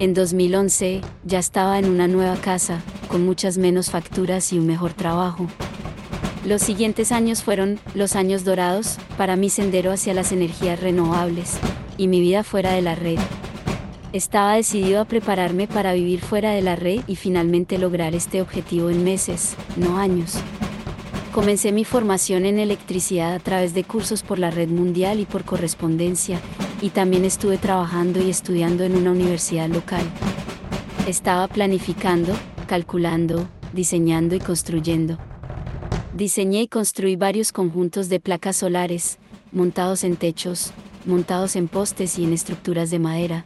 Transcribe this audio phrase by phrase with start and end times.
[0.00, 4.92] En 2011, ya estaba en una nueva casa, con muchas menos facturas y un mejor
[4.92, 5.48] trabajo.
[6.46, 11.58] Los siguientes años fueron los años dorados para mi sendero hacia las energías renovables
[11.96, 13.18] y mi vida fuera de la red.
[14.12, 18.90] Estaba decidido a prepararme para vivir fuera de la red y finalmente lograr este objetivo
[18.90, 20.36] en meses, no años.
[21.32, 25.42] Comencé mi formación en electricidad a través de cursos por la red mundial y por
[25.42, 26.40] correspondencia,
[26.80, 30.02] y también estuve trabajando y estudiando en una universidad local.
[31.06, 32.34] Estaba planificando,
[32.66, 35.18] calculando, diseñando y construyendo.
[36.14, 39.18] Diseñé y construí varios conjuntos de placas solares,
[39.52, 40.72] montados en techos,
[41.04, 43.44] montados en postes y en estructuras de madera.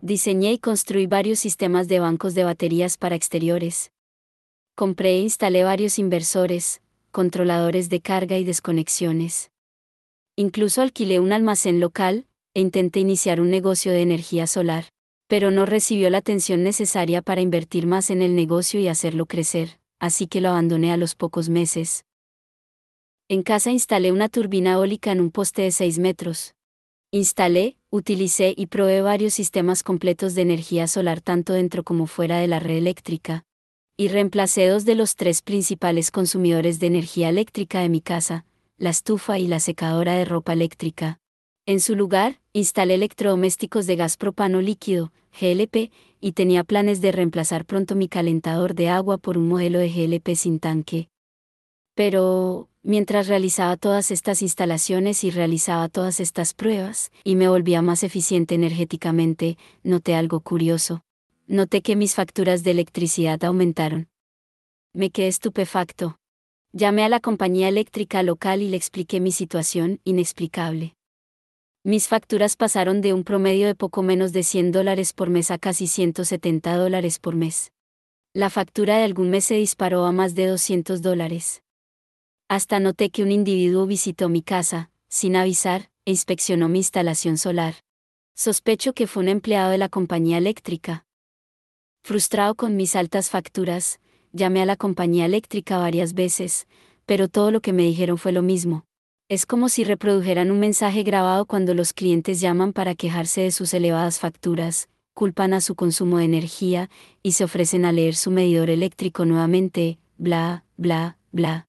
[0.00, 3.92] Diseñé y construí varios sistemas de bancos de baterías para exteriores.
[4.74, 6.80] Compré e instalé varios inversores,
[7.10, 9.50] controladores de carga y desconexiones.
[10.36, 14.86] Incluso alquilé un almacén local, e intenté iniciar un negocio de energía solar,
[15.28, 19.78] pero no recibió la atención necesaria para invertir más en el negocio y hacerlo crecer,
[19.98, 22.04] así que lo abandoné a los pocos meses.
[23.28, 26.54] En casa instalé una turbina eólica en un poste de 6 metros.
[27.10, 32.48] Instalé, utilicé y probé varios sistemas completos de energía solar tanto dentro como fuera de
[32.48, 33.44] la red eléctrica,
[34.00, 38.44] y reemplacé dos de los tres principales consumidores de energía eléctrica de mi casa,
[38.76, 41.18] la estufa y la secadora de ropa eléctrica.
[41.66, 45.90] En su lugar, instalé electrodomésticos de gas propano líquido, GLP,
[46.20, 50.36] y tenía planes de reemplazar pronto mi calentador de agua por un modelo de GLP
[50.36, 51.08] sin tanque.
[51.96, 58.04] Pero, mientras realizaba todas estas instalaciones y realizaba todas estas pruebas, y me volvía más
[58.04, 61.02] eficiente energéticamente, noté algo curioso
[61.48, 64.08] noté que mis facturas de electricidad aumentaron.
[64.92, 66.18] Me quedé estupefacto.
[66.72, 70.94] Llamé a la compañía eléctrica local y le expliqué mi situación inexplicable.
[71.84, 75.56] Mis facturas pasaron de un promedio de poco menos de 100 dólares por mes a
[75.56, 77.72] casi 170 dólares por mes.
[78.34, 81.62] La factura de algún mes se disparó a más de 200 dólares.
[82.48, 87.76] Hasta noté que un individuo visitó mi casa, sin avisar, e inspeccionó mi instalación solar.
[88.34, 91.07] Sospecho que fue un empleado de la compañía eléctrica.
[92.02, 94.00] Frustrado con mis altas facturas,
[94.32, 96.66] llamé a la compañía eléctrica varias veces,
[97.06, 98.84] pero todo lo que me dijeron fue lo mismo.
[99.28, 103.74] Es como si reprodujeran un mensaje grabado cuando los clientes llaman para quejarse de sus
[103.74, 106.88] elevadas facturas, culpan a su consumo de energía,
[107.22, 111.68] y se ofrecen a leer su medidor eléctrico nuevamente, bla, bla, bla.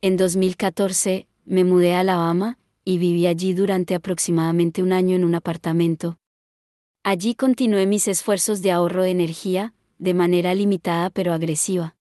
[0.00, 5.34] En 2014, me mudé a Alabama, y viví allí durante aproximadamente un año en un
[5.34, 6.18] apartamento,
[7.02, 11.96] Allí continué mis esfuerzos de ahorro de energía, de manera limitada pero agresiva.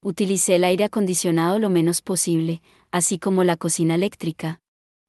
[0.00, 2.62] Utilicé el aire acondicionado lo menos posible,
[2.92, 4.60] así como la cocina eléctrica.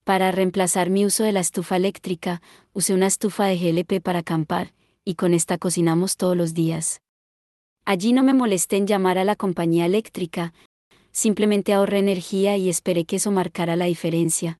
[0.04, 2.42] Para reemplazar mi uso de la estufa eléctrica,
[2.74, 4.74] usé una estufa de GLP para acampar,
[5.06, 7.00] y con esta cocinamos todos los días.
[7.86, 10.56] Allí no me molesté en llamar a la compañía eléctrica,
[11.12, 14.60] simplemente ahorré energía y esperé que eso marcara la diferencia.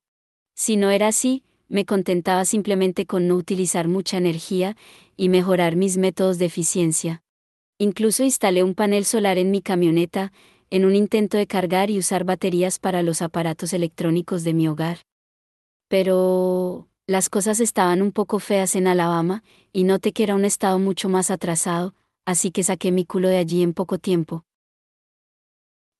[0.54, 4.76] Si no era así, me contentaba simplemente con no utilizar mucha energía
[5.16, 7.22] y mejorar mis métodos de eficiencia.
[7.78, 10.32] Incluso instalé un panel solar en mi camioneta,
[10.70, 14.98] en un intento de cargar y usar baterías para los aparatos electrónicos de mi hogar.
[15.88, 19.42] Pero las cosas estaban un poco feas en Alabama,
[19.72, 23.36] y noté que era un estado mucho más atrasado, así que saqué mi culo de
[23.36, 24.44] allí en poco tiempo.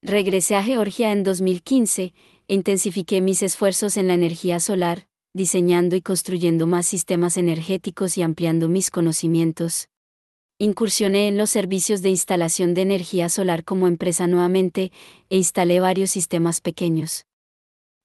[0.00, 2.14] Regresé a Georgia en 2015,
[2.46, 8.22] e intensifiqué mis esfuerzos en la energía solar, diseñando y construyendo más sistemas energéticos y
[8.22, 9.88] ampliando mis conocimientos.
[10.58, 14.92] Incursioné en los servicios de instalación de energía solar como empresa nuevamente
[15.28, 17.26] e instalé varios sistemas pequeños.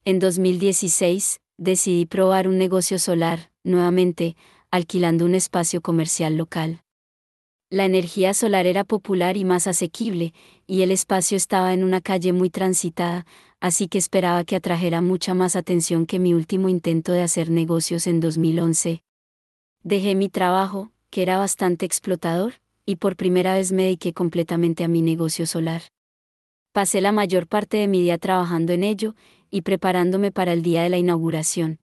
[0.03, 4.35] En 2016, decidí probar un negocio solar, nuevamente,
[4.71, 6.81] alquilando un espacio comercial local.
[7.69, 10.33] La energía solar era popular y más asequible,
[10.65, 13.27] y el espacio estaba en una calle muy transitada,
[13.59, 18.07] así que esperaba que atrajera mucha más atención que mi último intento de hacer negocios
[18.07, 19.03] en 2011.
[19.83, 22.55] Dejé mi trabajo, que era bastante explotador,
[22.85, 25.83] y por primera vez me dediqué completamente a mi negocio solar.
[26.71, 29.15] Pasé la mayor parte de mi día trabajando en ello,
[29.51, 31.79] y preparándome para el día de la inauguración.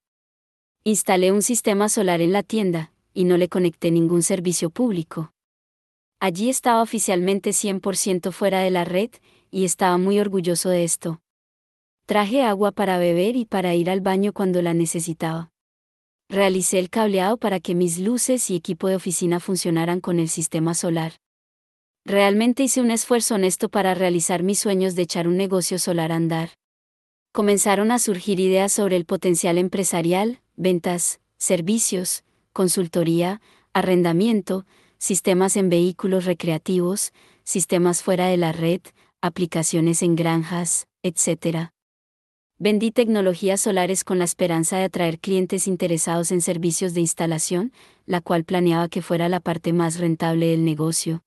[0.85, 5.33] Instalé un sistema solar en la tienda, y no le conecté ningún servicio público.
[6.21, 9.11] Allí estaba oficialmente 100% fuera de la red,
[9.51, 11.21] y estaba muy orgulloso de esto.
[12.07, 15.51] Traje agua para beber y para ir al baño cuando la necesitaba.
[16.29, 20.75] Realicé el cableado para que mis luces y equipo de oficina funcionaran con el sistema
[20.75, 21.15] solar.
[22.05, 26.15] Realmente hice un esfuerzo honesto para realizar mis sueños de echar un negocio solar a
[26.15, 26.51] andar.
[27.33, 33.41] Comenzaron a surgir ideas sobre el potencial empresarial, ventas, servicios, consultoría,
[33.73, 34.65] arrendamiento,
[34.99, 37.13] sistemas en vehículos recreativos,
[37.43, 38.81] sistemas fuera de la red,
[39.21, 41.73] aplicaciones en granjas, etc.
[42.59, 47.71] Vendí tecnologías solares con la esperanza de atraer clientes interesados en servicios de instalación,
[48.07, 51.23] la cual planeaba que fuera la parte más rentable del negocio.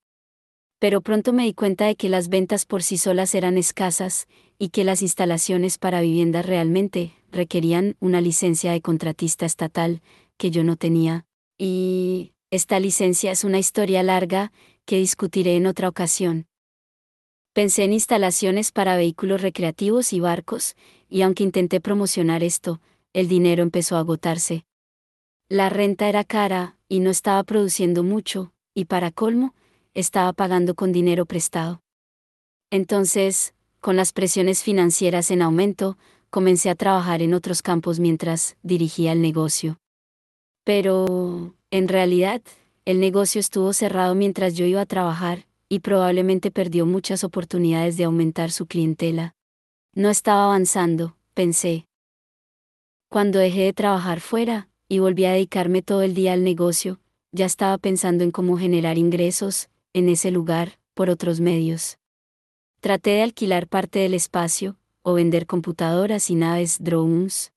[0.80, 4.28] Pero pronto me di cuenta de que las ventas por sí solas eran escasas,
[4.58, 10.02] y que las instalaciones para viviendas realmente requerían una licencia de contratista estatal,
[10.38, 11.28] que yo no tenía.
[11.60, 14.52] Y esta licencia es una historia larga,
[14.86, 16.49] que discutiré en otra ocasión.
[17.54, 20.76] Pensé en instalaciones para vehículos recreativos y barcos,
[21.10, 22.80] y aunque intenté promocionar esto,
[23.14, 24.66] el dinero empezó a agotarse.
[25.50, 29.56] La renta era cara, y no estaba produciendo mucho, y para colmo,
[29.96, 31.82] estaba pagando con dinero prestado.
[32.70, 35.98] Entonces, con las presiones financieras en aumento,
[36.30, 39.80] comencé a trabajar en otros campos mientras dirigía el negocio.
[40.64, 42.44] Pero, en realidad,
[42.86, 48.06] el negocio estuvo cerrado mientras yo iba a trabajar, y probablemente perdió muchas oportunidades de
[48.06, 49.36] aumentar su clientela.
[49.94, 51.88] No estaba avanzando, pensé.
[53.08, 57.00] Cuando dejé de trabajar fuera, y volví a dedicarme todo el día al negocio,
[57.32, 62.00] ya estaba pensando en cómo generar ingresos, en ese lugar, por otros medios.
[62.82, 67.54] Traté de alquilar parte del espacio, o vender computadoras y naves drones.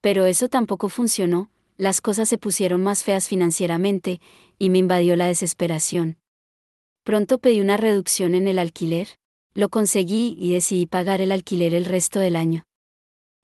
[0.00, 4.20] Pero eso tampoco funcionó, las cosas se pusieron más feas financieramente,
[4.58, 6.18] y me invadió la desesperación.
[7.04, 9.08] Pronto pedí una reducción en el alquiler,
[9.52, 12.64] lo conseguí y decidí pagar el alquiler el resto del año.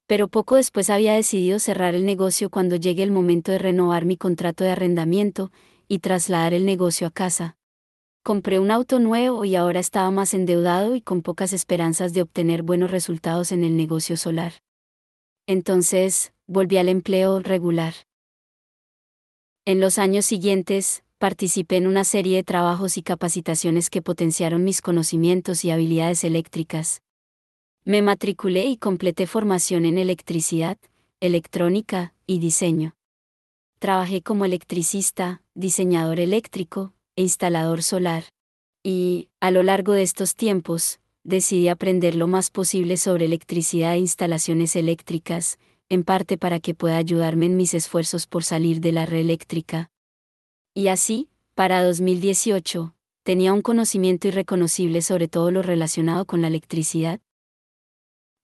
[0.06, 4.16] Pero poco después había decidido cerrar el negocio cuando llegue el momento de renovar mi
[4.16, 5.52] contrato de arrendamiento
[5.88, 7.58] y trasladar el negocio a casa.
[8.22, 12.62] Compré un auto nuevo y ahora estaba más endeudado y con pocas esperanzas de obtener
[12.62, 14.54] buenos resultados en el negocio solar.
[15.46, 17.92] Entonces, volví al empleo regular.
[19.66, 24.80] En los años siguientes, participé en una serie de trabajos y capacitaciones que potenciaron mis
[24.80, 27.02] conocimientos y habilidades eléctricas.
[27.84, 30.78] Me matriculé y completé formación en electricidad,
[31.20, 32.94] electrónica y diseño.
[33.80, 38.24] Trabajé como electricista, diseñador eléctrico e instalador solar.
[38.82, 43.98] Y, a lo largo de estos tiempos, decidí aprender lo más posible sobre electricidad e
[43.98, 45.58] instalaciones eléctricas,
[45.90, 49.89] en parte para que pueda ayudarme en mis esfuerzos por salir de la red eléctrica.
[50.80, 57.20] Y así, para 2018, tenía un conocimiento irreconocible sobre todo lo relacionado con la electricidad.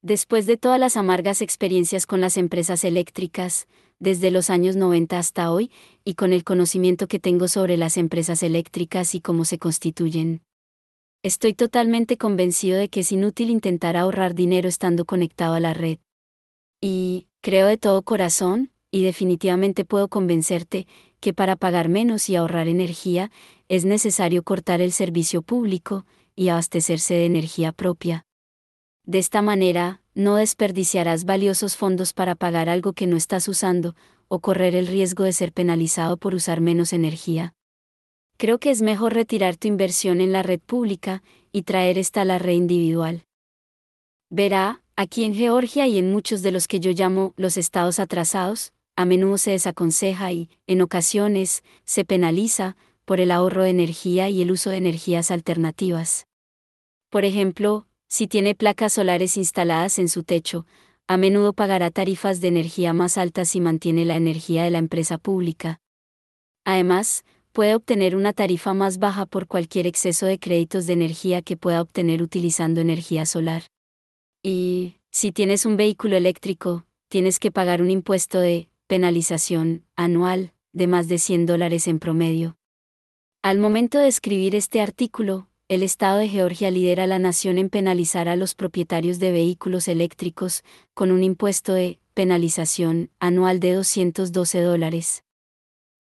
[0.03, 3.69] Después de todas las amargas experiencias con las empresas eléctricas,
[4.01, 5.71] desde los años 90 hasta hoy,
[6.05, 10.43] y con el conocimiento que tengo sobre las empresas eléctricas y cómo se constituyen,
[11.23, 16.01] estoy totalmente convencido de que es inútil intentar ahorrar dinero estando conectado a la red.
[16.83, 20.87] Y, Creo de todo corazón, y definitivamente puedo convencerte,
[21.27, 23.33] que para pagar menos y ahorrar energía,
[23.67, 26.07] es necesario cortar el servicio público
[26.37, 28.25] y abastecerse de energía propia.
[29.03, 33.97] De esta manera, no desperdiciarás valiosos fondos para pagar algo que no estás usando,
[34.29, 37.55] o correr el riesgo de ser penalizado por usar menos energía.
[38.37, 42.25] Creo que es mejor retirar tu inversión en la red pública y traer esta a
[42.25, 43.25] la red individual.
[44.31, 48.73] Verá, Aquí en Georgia y en muchos de los que yo llamo los estados atrasados,
[48.97, 54.43] a menudo se desaconseja y, en ocasiones, se penaliza por el ahorro de energía y
[54.43, 56.27] el uso de energías alternativas.
[57.11, 60.67] Por ejemplo, si tiene placas solares instaladas en su techo,
[61.07, 65.19] a menudo pagará tarifas de energía más altas si mantiene la energía de la empresa
[65.19, 65.81] pública.
[66.65, 71.57] Además, puede obtener una tarifa más baja por cualquier exceso de créditos de energía que
[71.57, 73.65] pueda obtener utilizando energía solar.
[74.43, 80.87] Y, si tienes un vehículo eléctrico, tienes que pagar un impuesto de penalización anual de
[80.87, 82.57] más de 100 dólares en promedio.
[83.43, 88.29] Al momento de escribir este artículo, el Estado de Georgia lidera la nación en penalizar
[88.29, 90.63] a los propietarios de vehículos eléctricos
[90.95, 95.25] con un impuesto de penalización anual de 212 dólares.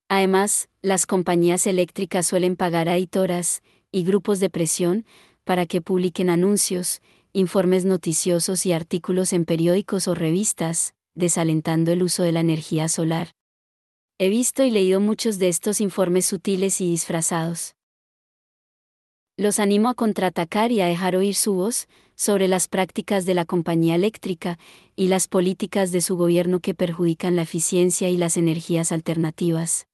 [0.08, 5.04] Además, las compañías eléctricas suelen pagar a editoras y grupos de presión
[5.42, 7.00] para que publiquen anuncios,
[7.32, 13.32] informes noticiosos y artículos en periódicos o revistas, desalentando el uso de la energía solar.
[14.18, 17.74] He visto y leído muchos de estos informes sutiles y disfrazados.
[19.36, 23.44] Los animo a contraatacar y a dejar oír su voz sobre las prácticas de la
[23.44, 24.58] compañía eléctrica
[24.94, 29.86] y las políticas de su gobierno que perjudican la eficiencia y las energías alternativas.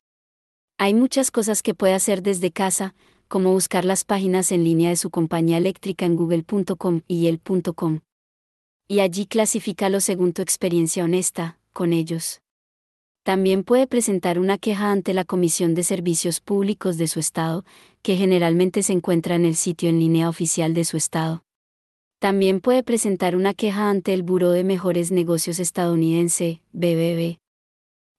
[0.78, 2.94] Hay muchas cosas que puede hacer desde casa,
[3.26, 8.00] como buscar las páginas en línea de su compañía eléctrica en google.com y el.com.
[8.92, 12.42] y allí clasifícalo según tu experiencia honesta con ellos.
[13.22, 17.64] También puede presentar una queja ante la Comisión de Servicios Públicos de su estado,
[18.02, 21.42] que generalmente se encuentra en el sitio en línea oficial de su estado.
[22.18, 27.38] También puede presentar una queja ante el Buró de Mejores Negocios estadounidense, BBB.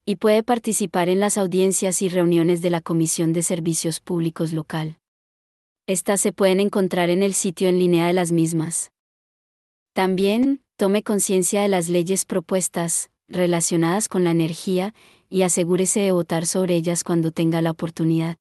[0.07, 4.97] Y puede participar en las audiencias y reuniones de la Comisión de Servicios Públicos local.
[5.85, 8.89] Estas se pueden encontrar en el sitio en línea de las mismas.
[9.93, 14.93] También, tome conciencia de las leyes propuestas, relacionadas con la energía,
[15.29, 18.37] y asegúrese de votar sobre ellas cuando tenga la oportunidad.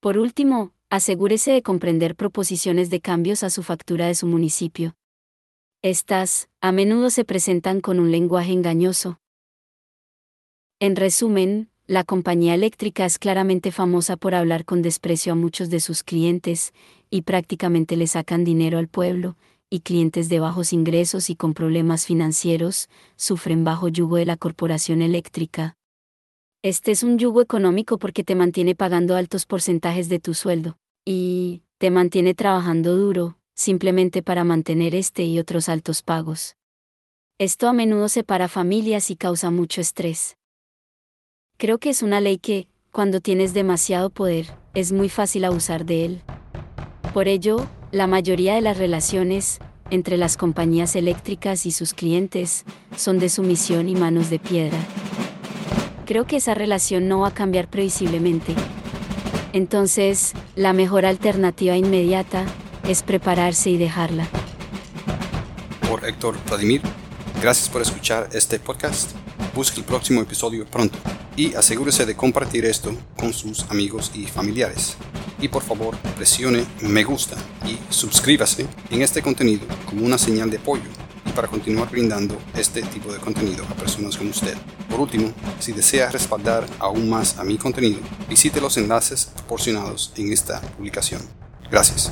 [0.00, 4.96] Por último, asegúrese de comprender proposiciones de cambios a su factura de su municipio.
[5.82, 9.20] Estas, a menudo se presentan con un lenguaje engañoso.
[10.78, 15.80] En resumen, la compañía eléctrica es claramente famosa por hablar con desprecio a muchos de
[15.80, 16.72] sus clientes,
[17.10, 19.36] y prácticamente le sacan dinero al pueblo,
[19.70, 25.00] y clientes de bajos ingresos y con problemas financieros, sufren bajo yugo de la corporación
[25.00, 25.76] eléctrica.
[26.62, 31.62] Este es un yugo económico porque te mantiene pagando altos porcentajes de tu sueldo, y
[31.78, 36.56] te mantiene trabajando duro, simplemente para mantener este y otros altos pagos.
[37.38, 40.36] Esto a menudo separa familias y causa mucho estrés.
[41.56, 46.04] Creo que es una ley que, cuando tienes demasiado poder, es muy fácil abusar de
[46.04, 46.22] él.
[47.14, 49.58] Por ello, la mayoría de las relaciones,
[49.90, 52.64] entre las compañías eléctricas y sus clientes,
[52.96, 54.78] son de sumisión y manos de piedra.
[56.06, 58.54] Creo que esa relación no va a cambiar previsiblemente.
[59.52, 62.44] Entonces, la mejor alternativa inmediata
[62.88, 64.28] es prepararse y dejarla.
[65.88, 66.82] Por Héctor Vladimir,
[67.42, 69.12] gracias por escuchar este podcast.
[69.54, 70.96] Busque el próximo episodio pronto
[71.36, 74.96] y asegúrese de compartir esto con sus amigos y familiares
[75.40, 80.58] y por favor presione me gusta y suscríbase en este contenido como una señal de
[80.58, 80.84] apoyo
[81.26, 84.56] y para continuar brindando este tipo de contenido a personas como usted.
[84.88, 90.32] Por último, si desea respaldar aún más a mi contenido, visite los enlaces proporcionados en
[90.32, 91.22] esta publicación.
[91.70, 92.10] Gracias.